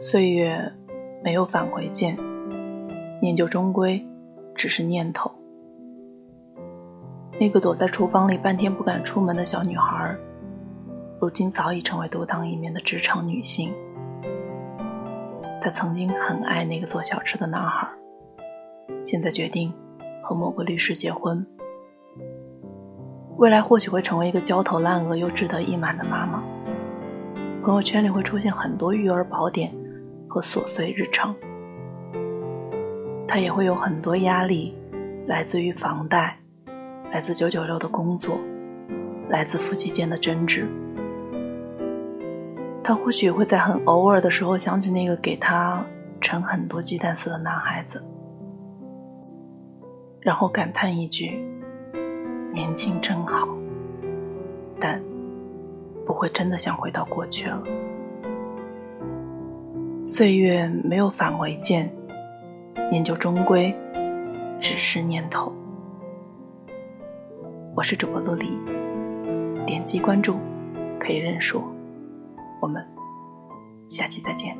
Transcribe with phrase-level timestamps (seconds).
[0.00, 0.72] 岁月
[1.22, 2.18] 没有返回键，
[3.22, 4.04] 念旧终归
[4.56, 5.30] 只是念头。
[7.38, 10.16] 那个躲在厨房里半天不敢出门的小女孩，
[11.20, 13.72] 如今早已成为独当一面的职场女性。
[15.62, 17.88] 她曾经很爱那个做小吃的男孩，
[19.04, 19.72] 现在决定
[20.24, 21.46] 和某个律师结婚。
[23.36, 26.42] 未来或许会成为一个焦头烂额又志得意满的妈妈。
[27.62, 29.72] 朋友圈里会出现很多育儿宝典
[30.34, 31.32] 和琐碎日常。
[33.28, 34.76] 他也会有很多压力，
[35.28, 36.36] 来自于房贷。
[37.12, 38.36] 来自九九六的工作，
[39.28, 40.66] 来自夫妻间的争执。
[42.82, 45.86] 他或许会在很偶尔的时候想起那个给他
[46.20, 48.02] 盛很多鸡蛋丝的男孩子，
[50.20, 51.38] 然后感叹一句
[52.52, 53.46] ：“年轻真好。”
[54.80, 55.00] 但
[56.04, 57.62] 不会真的想回到过去了。
[60.06, 61.90] 岁月没有返回键，
[62.90, 63.74] 念旧终归
[64.60, 65.50] 只是念头。
[67.74, 68.46] 我是主播陆离，
[69.64, 70.36] 点击关注
[71.00, 71.64] 可以认输，
[72.60, 72.86] 我们
[73.88, 74.54] 下期再见。